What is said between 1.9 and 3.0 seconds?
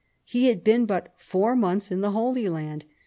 in the Holy Land.